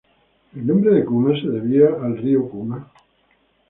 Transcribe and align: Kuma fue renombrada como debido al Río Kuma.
Kuma 0.01 0.11
fue 0.51 0.61
renombrada 0.61 1.05
como 1.05 1.29
debido 1.29 2.01
al 2.01 2.17
Río 2.17 2.49
Kuma. 2.49 2.89